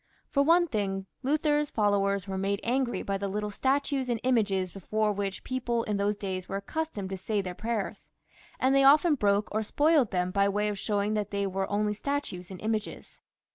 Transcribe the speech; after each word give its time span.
For 0.31 0.41
one 0.41 0.65
thing, 0.67 1.05
Luther's 1.21 1.69
followers 1.69 2.27
were 2.27 2.35
made 2.39 2.59
angry 2.63 3.03
by 3.03 3.19
the 3.19 3.27
little 3.27 3.51
statues 3.51 4.09
and 4.09 4.19
images 4.23 4.71
before 4.71 5.11
which 5.11 5.43
people 5.43 5.83
in 5.83 5.97
those 5.97 6.17
days 6.17 6.49
were 6.49 6.55
accustomed 6.55 7.11
to 7.11 7.17
say 7.17 7.39
their 7.39 7.53
prayers; 7.53 8.09
and 8.59 8.73
they 8.73 8.83
often 8.83 9.13
broke 9.13 9.49
or 9.51 9.61
spoilt 9.61 10.09
them 10.09 10.31
by 10.31 10.49
way 10.49 10.69
of 10.69 10.79
showing 10.79 11.13
that 11.13 11.29
they 11.29 11.45
were 11.45 11.69
only 11.69 11.93
statues 11.93 12.49
and 12.49 12.59
images. 12.61 13.19